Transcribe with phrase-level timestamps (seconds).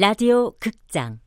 [0.00, 1.20] 라디오 극장.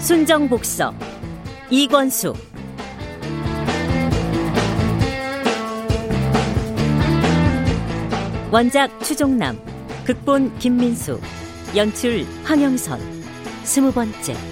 [0.00, 0.92] 순정복서
[1.70, 2.34] 이권수.
[8.50, 9.71] 원작 추종남
[10.04, 11.20] 극본 김민수
[11.76, 13.00] 연출 황영선.
[13.64, 14.51] 스무 번째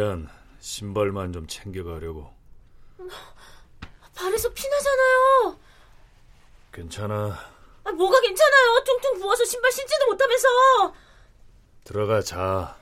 [0.00, 0.30] 미안.
[0.60, 2.32] 신발만 좀 챙겨가려고.
[4.14, 5.58] 발에서 피 나잖아요.
[6.72, 7.38] 괜찮아.
[7.84, 8.82] 아, 뭐가 괜찮아요.
[8.84, 10.94] 퉁퉁 부어서 신발 신지도 못하면서.
[11.84, 12.78] 들어가 자.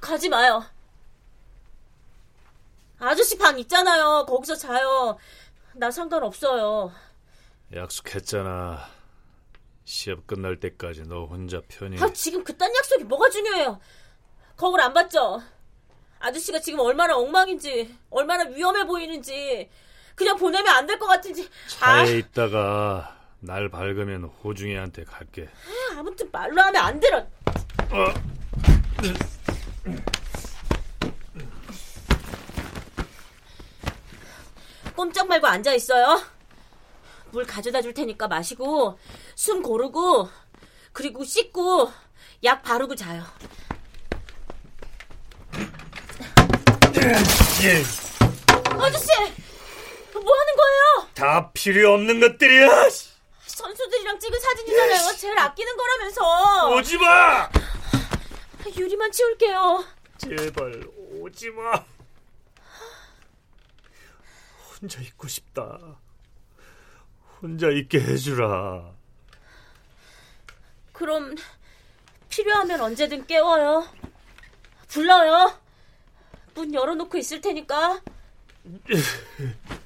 [0.00, 0.64] 가지 마요.
[2.98, 4.26] 아저씨 방 있잖아요.
[4.26, 5.16] 거기서 자요.
[5.74, 6.92] 나 상관없어요.
[7.72, 8.84] 약속했잖아.
[9.84, 12.02] 시합 끝날 때까지 너 혼자 편히.
[12.02, 13.80] 아, 지금 그딴 약속이 뭐가 중요해요.
[14.56, 15.40] 거울 안 봤죠?
[16.20, 19.70] 아저씨가 지금 얼마나 엉망인지, 얼마나 위험해 보이는지,
[20.14, 21.48] 그냥 보내면 안 될 것 같은지.
[21.68, 25.48] 차에 아, 있다가 날 밝으면 호중이한테 갈게.
[25.96, 27.18] 아무튼 말로 하면 안 들어.
[27.18, 28.14] 어.
[34.96, 36.20] 꼼짝 말고 앉아 있어요.
[37.30, 38.98] 물 가져다 줄 테니까 마시고
[39.34, 40.28] 숨 고르고
[40.92, 41.92] 그리고 씻고
[42.44, 43.22] 약 바르고 자요.
[48.80, 49.08] 아저씨,
[50.12, 51.08] 뭐 하는 거예요?
[51.14, 52.68] 다 필요 없는 것들이야.
[53.46, 55.16] 선수들이랑 찍은 사진이잖아요.
[55.16, 56.76] 제일 아끼는 거라면서.
[56.76, 57.48] 오지 마.
[58.76, 59.84] 유리만 치울게요.
[60.18, 60.82] 제발
[61.20, 61.84] 오지 마.
[64.80, 65.78] 혼자 있고 싶다.
[67.40, 68.92] 혼자 있게 해주라.
[70.92, 71.34] 그럼
[72.28, 73.88] 필요하면 언제든 깨워요.
[74.88, 75.58] 불러요.
[76.58, 78.00] 문 열어놓고 있을 테니까.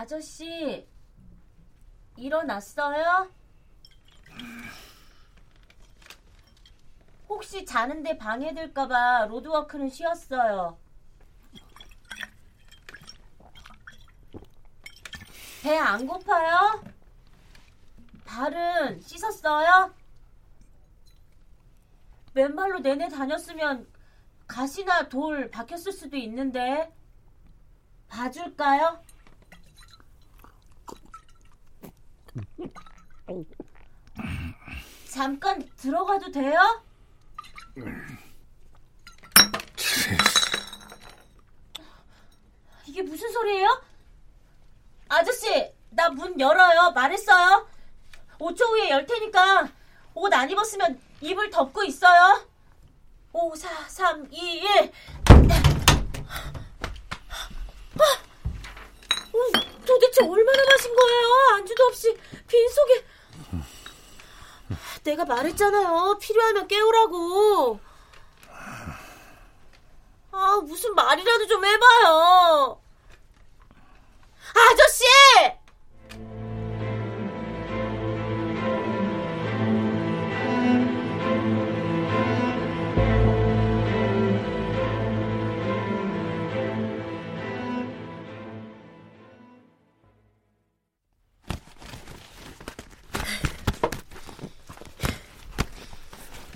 [0.00, 0.88] 아저씨,
[2.16, 3.30] 일어났어요?
[7.28, 10.78] 혹시 자는데 방해될까봐 로드워크는 쉬었어요.
[15.62, 16.82] 배 안 고파요?
[18.24, 19.94] 발은 씻었어요?
[22.32, 23.86] 맨발로 내내 다녔으면
[24.46, 26.90] 가시나 돌 박혔을 수도 있는데
[28.08, 29.04] 봐줄까요?
[35.08, 36.82] 잠깐 들어가도 돼요?
[42.86, 43.82] 이게 무슨 소리예요?
[45.08, 46.92] 아저씨, 나 문 열어요.
[46.92, 47.66] 말했어요.
[48.38, 49.68] 5초 후에 열 테니까
[50.14, 52.46] 옷 안 입었으면 이불 덮고 있어요.
[53.32, 54.92] 5, 4, 3, 2, 1.
[57.98, 61.28] 어, 도대체 얼마나 마신 거예요?
[61.56, 62.16] 안주도 없이
[62.46, 63.04] 빈속에.
[65.02, 66.18] 내가 말했잖아요.
[66.20, 67.80] 필요하면 깨우라고.
[70.30, 72.80] 아, 무슨 말이라도 좀 해봐요.
[74.54, 75.04] 아저씨!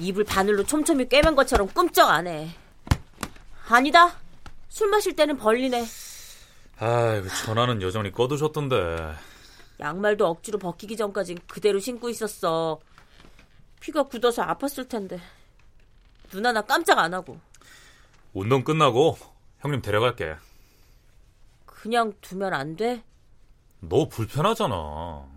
[0.04, 2.50] 입을 바늘로 촘촘히 꿰맨 것처럼 꿈쩍 안 해.
[3.68, 4.12] 아니다.
[4.68, 5.84] 술 마실 때는 벌리네.
[6.78, 9.14] 아이고, 전화는 여전히 꺼두셨던데.
[9.80, 12.80] 양말도 억지로 벗기기 전까진 그대로 신고 있었어.
[13.80, 15.20] 피가 굳어서 아팠을 텐데.
[16.30, 17.38] 눈 하나 깜짝 안 하고.
[18.32, 19.16] 운동 끝나고
[19.60, 20.36] 형님 데려갈게.
[21.64, 23.02] 그냥 두면 안 돼?
[23.80, 25.33] 너 불편하잖아.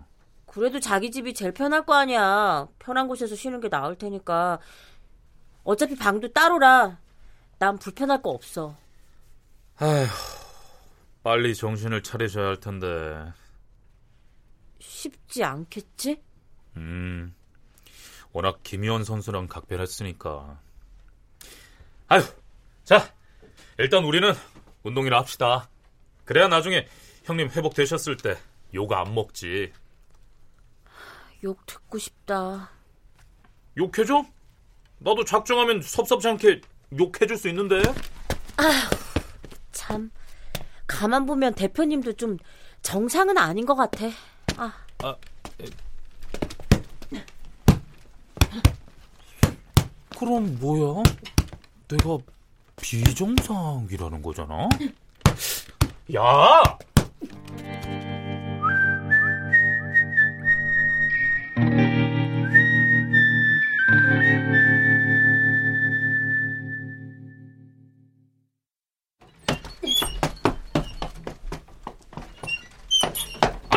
[0.58, 2.66] 그래도 자기 집이 제일 편할 거 아니야.
[2.78, 4.58] 편한 곳에서 쉬는 게 나을 테니까.
[5.64, 6.98] 어차피 방도 따로라.
[7.58, 8.76] 난 불편할 거 없어.
[9.76, 10.06] 아휴,
[11.22, 13.32] 빨리 정신을 차리셔야 할 텐데.
[14.80, 16.22] 쉽지 않겠지?
[16.76, 17.34] 음,
[18.32, 20.60] 워낙 김희원 선수랑 각별했으니까.
[22.08, 22.22] 아휴,
[22.84, 23.12] 자,
[23.78, 24.32] 일단 우리는
[24.82, 25.68] 운동이나 합시다.
[26.24, 26.86] 그래야 나중에
[27.24, 28.36] 형님 회복되셨을 때
[28.74, 29.72] 욕 안 먹지.
[31.44, 32.70] 욕 듣고 싶다.
[33.76, 34.24] 욕해줘?
[34.98, 36.60] 나도 작정하면 섭섭지 않게
[36.98, 37.82] 욕해줄 수 있는데.
[39.72, 40.10] 참.
[40.86, 42.38] 가만 보면 대표님도 좀
[42.82, 44.06] 정상은 아닌 것 같아.
[44.56, 45.16] 아, 아,
[50.18, 51.02] 그럼 뭐야?
[51.86, 52.18] 내가
[52.80, 54.68] 비정상이라는 거잖아?
[56.14, 56.78] 야!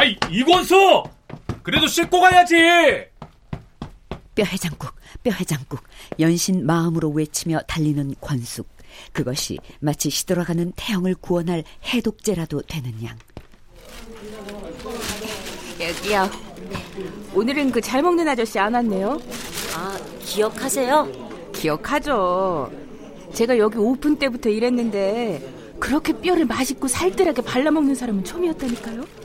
[0.02, 1.04] 아이, 이권수!
[1.62, 2.56] 그래도 씻고 가야지!
[4.34, 5.80] 뼈 해장국, 뼈 해장국,
[6.20, 8.68] 연신 마음으로 외치며 달리는 권숙.
[9.14, 13.16] 그것이 마치 시들어가는 태영을 구원할 해독제라도 되는 양.
[15.80, 16.32] 여기요.
[17.36, 19.22] 오늘은 그 잘 먹는 아저씨 안 왔네요.
[19.76, 21.52] 아, 기억하세요?
[21.54, 22.72] 기억하죠.
[23.36, 29.21] 제가 여기 오픈 때부터 일했는데 그렇게 뼈를 맛있고 살뜰하게 발라먹는 사람은 처음이었다니까요.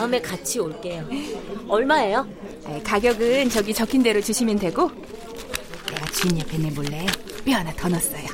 [0.00, 1.06] 다음에 같이 올게요.
[1.68, 2.26] 얼마예요?
[2.64, 4.90] 아, 가격은 저기 적힌 대로 주시면 되고
[5.92, 7.04] 내가 주인 옆에 내몰래
[7.44, 8.24] 뼈 하나 더 넣었어요.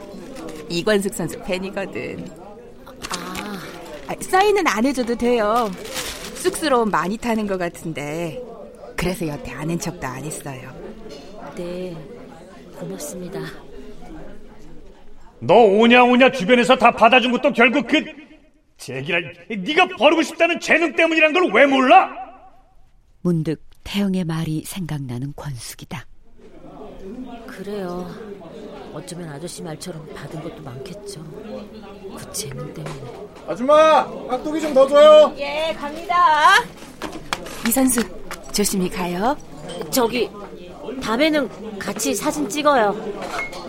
[0.69, 2.25] 이관숙 선수 팬이거든.
[3.11, 3.59] 아,
[4.07, 5.69] 아, 사인은 안 해줘도 돼요.
[6.37, 8.41] 쑥스러움 많이 타는 것 같은데
[8.97, 10.73] 그래서 여태 아는 척도 안 했어요.
[11.57, 11.97] 네.
[12.79, 13.41] 고맙습니다.
[15.41, 18.05] 너 오냐 오냐 주변에서 다 받아준 것도 결국 그
[18.87, 19.19] 제기라
[19.51, 22.09] 네가 버리고 싶다는 재능 때문이란 걸 왜 몰라?
[23.23, 26.07] 문득 태영의 말이 생각나는 권숙이다.
[27.49, 28.09] 그래요.
[28.93, 31.21] 어쩌면 아저씨 말처럼 받은 것도 많겠죠.
[32.17, 32.95] 그 재능 때문에.
[33.49, 35.35] 아줌마, 깍두기 좀 더 줘요.
[35.39, 36.15] 예, 갑니다.
[37.67, 38.01] 이 선수
[38.53, 39.37] 조심히 가요.
[39.91, 40.31] 저기,
[41.03, 42.95] 밤에는 같이 사진 찍어요.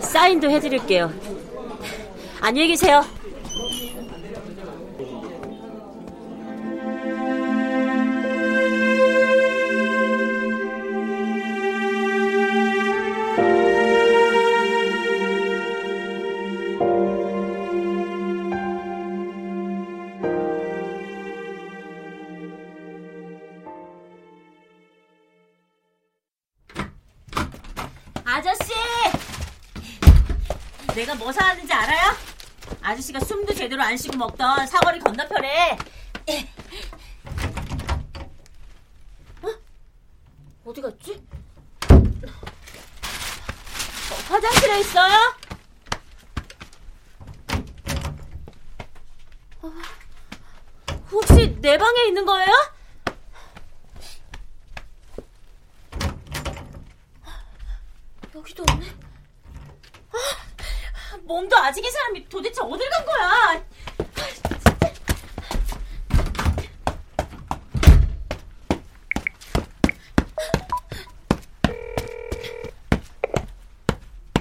[0.00, 1.12] 사인도 해드릴게요.
[2.40, 3.04] 안녕히 계세요.
[30.98, 32.12] 내가 뭐 사왔는지 알아요?
[32.82, 35.78] 아저씨가 숨도 제대로 안 쉬고 먹던 사거리 건너편에
[39.42, 39.48] 어?
[40.64, 41.24] 어디 갔지?
[44.10, 45.14] 어, 화장실에 있어요?
[49.62, 49.72] 어,
[51.12, 52.50] 혹시 내 방에 있는 거예요?
[58.34, 59.08] 여기도 없네.
[61.10, 63.62] 아, 몸도 아직인 사람이 도대체 어딜 간 거야?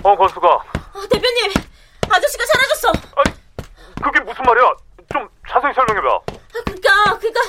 [0.03, 0.47] 어, 권수가.
[0.47, 1.51] 아, 대표님,
[2.09, 2.91] 아저씨가 사라졌어.
[4.01, 4.71] 그게 무슨 말이야?
[5.11, 6.15] 좀 자세히 설명해봐.
[6.15, 7.41] 아, 그니까, 그니까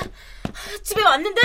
[0.83, 1.41] 집에 왔는데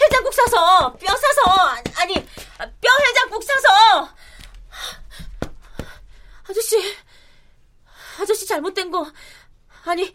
[0.00, 2.14] 해장국 사서 뼈 사서 아니
[2.58, 4.08] 뼈 해장국 사서
[6.48, 6.96] 아저씨
[8.20, 9.06] 아저씨 잘못된 거
[9.86, 10.14] 아니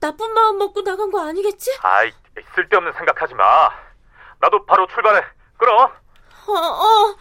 [0.00, 1.70] 나쁜 마음 먹고 나간 거 아니겠지?
[1.82, 2.12] 아이,
[2.54, 3.70] 쓸데없는 생각하지 마.
[4.40, 5.22] 나도 바로 출발해.
[5.58, 5.84] 끌어.
[6.48, 7.16] 어 어.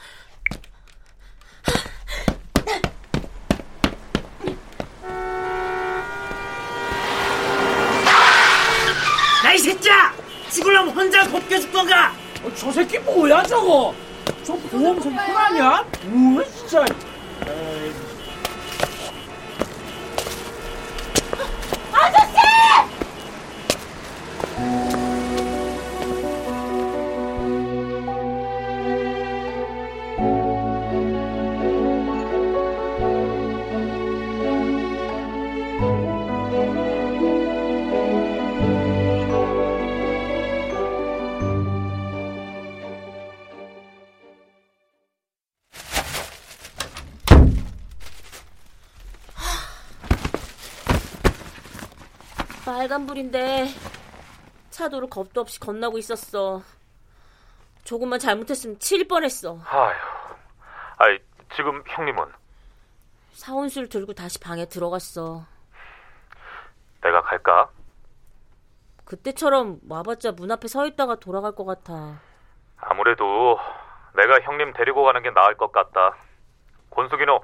[9.46, 10.13] 야이 새끼야!
[10.50, 12.13] 죽을라면 혼자 곱게 죽던가!
[12.55, 13.93] 저 새끼 뭐야 저거?
[14.43, 15.85] 저 보험선 편하냐?
[16.05, 16.83] 뭐 진짜.
[52.85, 53.67] 빨간불인데
[54.69, 56.61] 차도를 겁도 없이 건너고 있었어.
[57.83, 59.59] 조금만 잘못했으면 칠 뻔했어.
[59.67, 59.93] 아휴,
[60.97, 61.19] 아이
[61.55, 62.25] 지금 형님은
[63.33, 65.45] 사원술 들고 다시 방에 들어갔어.
[67.01, 67.69] 내가 갈까?
[69.05, 72.19] 그때처럼 와봤자 문 앞에 서 있다가 돌아갈 것 같아.
[72.77, 73.57] 아무래도
[74.15, 76.15] 내가 형님 데리고 가는 게 나을 것 같다.
[76.91, 77.41] 권숙이 너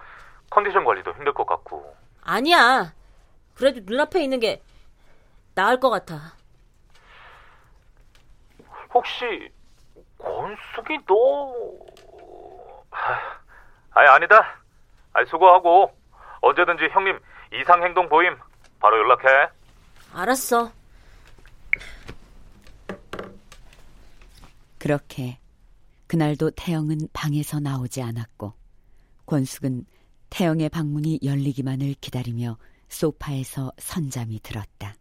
[0.50, 1.96] 컨디션 관리도 힘들 것 같고.
[2.24, 2.94] 아니야.
[3.56, 4.62] 그래도 눈앞에 있는 게
[5.62, 6.20] 나을 것 같아.
[8.92, 9.14] 혹시
[10.18, 11.54] 권숙이 너?
[13.92, 14.60] 아니 아니다.
[15.14, 15.92] 아니 수고하고
[16.42, 17.20] 언제든지 형님
[17.54, 18.36] 이상 행동 보임
[18.80, 19.52] 바로 연락해.
[20.14, 20.72] 알았어.
[24.80, 25.38] 그렇게
[26.08, 28.54] 그날도 태영은 방에서 나오지 않았고
[29.28, 29.86] 권숙은
[30.32, 32.58] 태영의 방문이 열리기만을 기다리며
[32.90, 34.96] 소파에서 선잠이 들었다.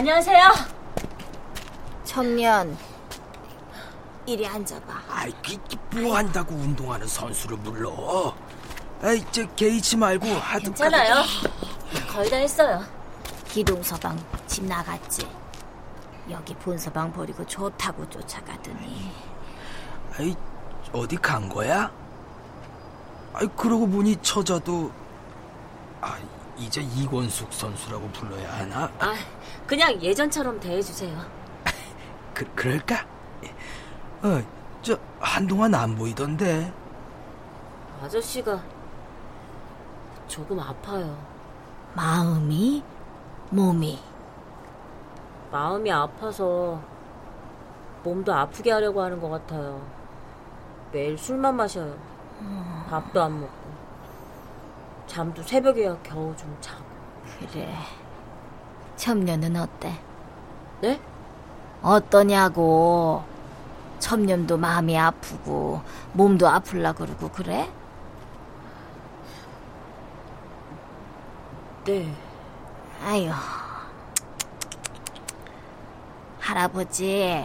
[0.00, 0.48] 안녕하세요.
[2.04, 2.74] 청년
[4.24, 5.30] 이리 앉아봐 아이,
[5.92, 8.34] 뭐 한다고 운동하는 선수를 불러?
[9.02, 11.16] 아이, 저 개의치 말고 하도 괜찮아요.
[12.10, 12.82] 거의 다 했어요.
[13.48, 15.28] 기동서방 집 나갔지
[16.30, 19.12] 여기 본서방 버리고 좋다고 쫓아가더니
[20.18, 20.34] 아이,
[20.94, 21.92] 어디 간 거야?
[23.34, 24.90] 아이, 그러고 보니 처자도
[26.00, 28.90] 아, 이 제 이권숙 선수라고 불러야 하나?
[28.98, 29.14] 아,
[29.66, 31.16] 그냥 예전처럼 대해주세요.
[32.34, 33.06] 그, 그럴까?
[34.22, 34.42] 어,
[34.82, 36.72] 저 한동안 안 보이던데.
[38.02, 38.60] 아저씨가
[40.28, 41.16] 조금 아파요.
[41.94, 42.82] 마음이
[43.50, 43.98] 몸이
[45.50, 46.80] 마음이 아파서
[48.04, 49.84] 몸도 아프게 하려고 하는 것 같아요.
[50.92, 51.96] 매일 술만 마셔요.
[52.88, 53.79] 밥도 안 먹고.
[55.10, 56.84] 잠도 새벽에야 겨우 좀 자고.
[57.40, 57.74] 그래
[58.94, 59.92] 첨녀는 어때?
[60.80, 61.00] 네?
[61.82, 63.24] 어떠냐고
[63.98, 65.80] 첨년도 마음이 아프고
[66.12, 67.68] 몸도 아플라 그러고 그래?
[71.84, 72.14] 네.
[73.04, 73.30] 아유
[76.38, 77.44] 할아버지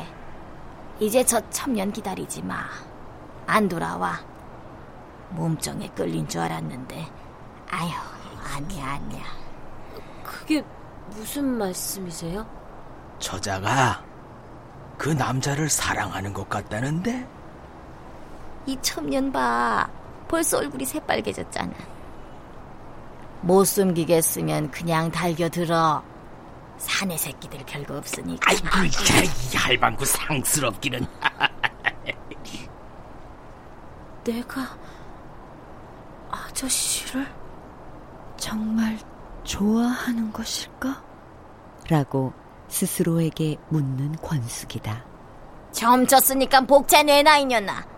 [1.00, 2.66] 이제 저 첨년 기다리지 마
[3.48, 4.20] 안 돌아와
[5.30, 7.06] 몸정에 끌린 줄 알았는데
[7.76, 7.92] 아유
[8.56, 9.24] 아니야 아니야
[10.24, 10.64] 그게
[11.10, 12.46] 무슨 말씀이세요?
[13.20, 14.04] 처자가
[14.98, 17.28] 그 남자를 사랑하는 것 같다는데?
[18.66, 19.88] 이 첨년 봐.
[20.28, 21.74] 벌써 얼굴이 새빨개졌잖아.
[23.42, 26.02] 못 숨기겠으면 그냥 달겨들어.
[26.78, 28.50] 사내 새끼들 별거 없으니까.
[28.50, 31.06] 아이고, 야, 이 할망구 상스럽기는.
[34.24, 34.76] 내가
[36.32, 37.28] 아저씨를
[38.38, 38.98] 정말
[39.44, 41.04] 좋아하는 것일까?
[41.90, 42.34] 라고
[42.68, 45.06] 스스로에게 묻는 권숙이다.
[45.72, 47.95] 점쳤으니까 복채 내나 이년아.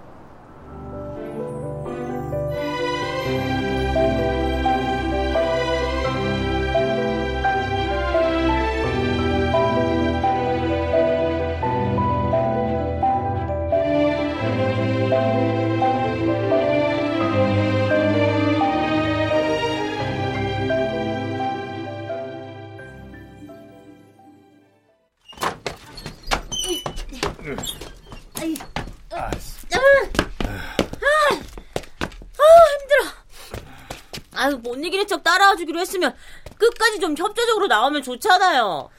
[34.37, 36.15] 아유 못 이기는 척 따라와 주기로 했으면
[36.57, 38.89] 끝까지 좀 협조적으로 나오면 좋잖아요.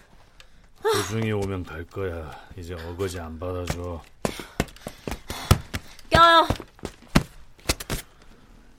[0.82, 2.30] 도중이 오면 갈 거야.
[2.56, 4.00] 이제 어거지 안 받아줘.
[6.10, 6.46] 껴요.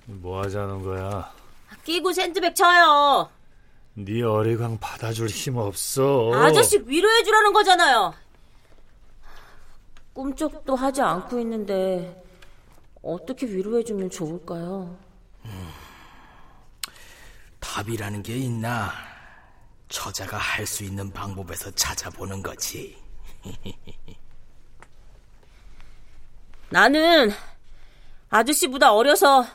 [0.06, 1.32] 뭐 하자는 거야?
[1.84, 3.30] 끼고 샌드백 쳐요.
[3.94, 6.32] 네 어리광 받아줄 힘 없어.
[6.34, 8.14] 아저씨 위로해 주라는 거잖아요.
[10.14, 12.24] 꿈쩍도 하지 않고 있는데
[13.02, 14.96] 어떻게 위로해 주면 좋을까요?
[15.46, 15.70] 음,
[17.74, 18.92] 답이라는 게 있나?
[19.90, 22.98] 처자가 할 수 있는 방법에서 찾아보는 거지.
[26.70, 27.32] 나는
[28.30, 29.46] 아저씨보다 어려서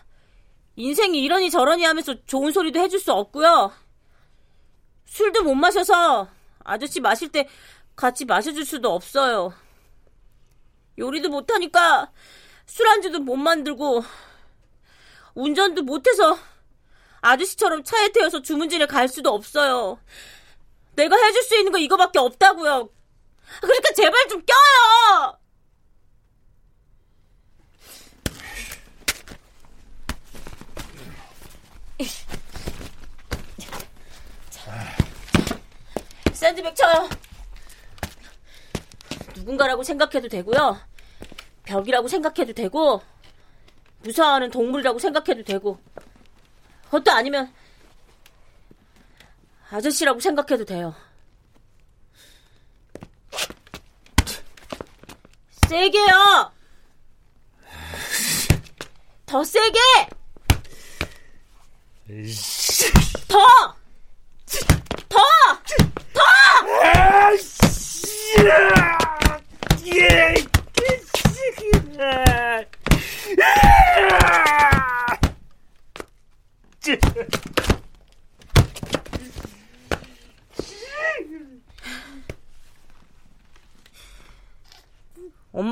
[0.76, 3.72] 인생이 이러니 저러니 하면서 좋은 소리도 해줄 수 없고요.
[5.06, 6.28] 술도 못 마셔서
[6.64, 7.48] 아저씨 마실 때
[7.94, 9.52] 같이 마셔줄 수도 없어요.
[10.98, 12.10] 요리도 못하니까
[12.66, 14.04] 술안주도 못 만들고
[15.34, 16.38] 운전도 못해서
[17.24, 19.98] 아저씨처럼 차에 태워서 주문진에 갈 수도 없어요.
[20.94, 22.90] 내가 해줄 수 있는 거 이거밖에 없다고요.
[23.60, 25.38] 그러니까 제발 좀 껴요!
[36.34, 37.08] 샌드백 쳐요.
[39.34, 40.78] 누군가라고 생각해도 되고요.
[41.64, 43.00] 벽이라고 생각해도 되고,
[44.02, 45.80] 무사하는 동물이라고 생각해도 되고,
[46.94, 47.52] 그것도 아니면
[49.68, 50.94] 아저씨라고 생각해도 돼요.
[55.68, 56.52] 세게요!
[59.26, 59.80] 더 세게!
[63.26, 63.38] 더!
[65.08, 65.18] 더!
[66.12, 66.24] 더!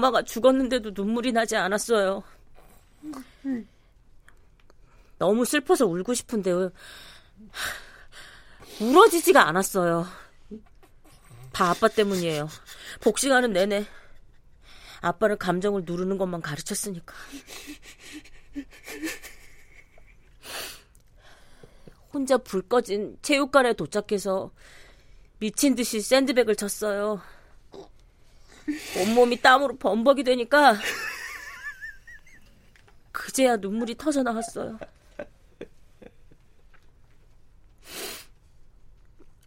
[0.02, 2.24] 엄마가 죽었는데도 눈물이 나지 않았어요.
[5.18, 6.50] 너무 슬퍼서 울고 싶은데
[8.80, 10.04] 울어지지가 않았어요.
[11.52, 12.48] 다 아빠 때문이에요.
[13.00, 13.86] 복싱하는 내내
[15.00, 17.14] 아빠는 감정을 누르는 것만 가르쳤으니까.
[22.12, 24.50] 혼자 불 꺼진 체육관에 도착해서
[25.38, 27.20] 미친 듯이 샌드백을 쳤어요.
[28.98, 30.76] 온몸이 땀으로 범벅이 되니까
[33.12, 34.78] 그제야 눈물이 터져 나왔어요.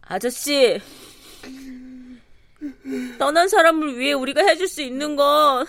[0.02, 0.80] 아저씨,
[3.18, 5.66] 떠난 사람을 위해 우리가 해줄 수 있는 건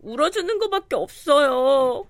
[0.00, 2.06] 울어주는 것밖에 없어요.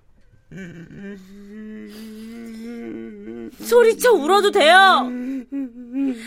[3.59, 5.09] 소리쳐 울어도 돼요.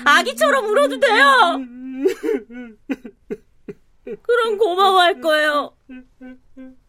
[0.05, 1.61] 아기처럼 울어도 돼요.
[4.67, 5.77] 고마워할 거예요.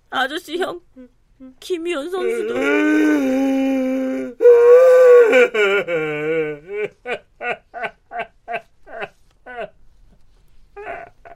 [0.10, 0.82] 아저씨 형,
[1.60, 2.56] 김희연 선수도.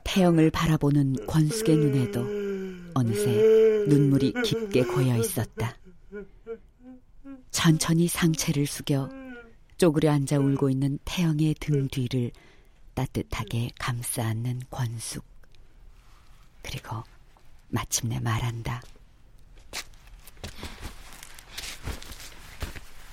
[0.02, 2.26] 태영을 바라보는 권숙의 눈에도
[2.94, 3.30] 어느새
[3.86, 5.76] 눈물이 깊게 고여 있었다.
[7.52, 9.08] 천천히 상체를 숙여
[9.76, 12.32] 쪼그려 앉아 울고 있는 태영의 등 뒤를
[12.94, 15.31] 따뜻하게 감싸 안는 권숙.
[16.62, 17.02] 그리고
[17.68, 18.82] 마침내 말한다.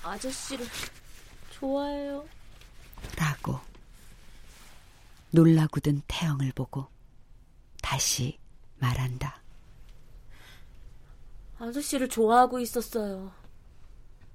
[0.02, 0.66] 아저씨를
[1.50, 2.26] 좋아해요.
[3.16, 3.60] 라고
[5.30, 6.88] 놀라 굳은 태영을 보고
[7.82, 8.38] 다시
[8.78, 9.40] 말한다.
[11.58, 13.32] 아저씨를 좋아하고 있었어요.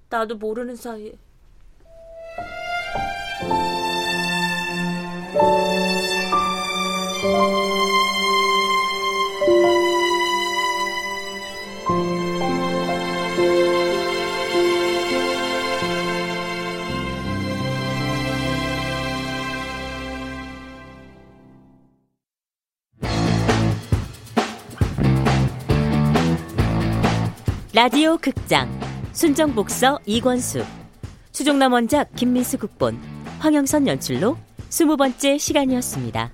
[0.09, 1.17] 나도 모르는 사이에.
[27.75, 28.69] 라디오 극장.
[29.11, 30.63] 순정복서 이권수.
[31.33, 32.97] 추종남 원작 김민수 극본.
[33.39, 34.37] 황영선 연출로
[34.69, 36.31] 스무 번째 시간이었습니다.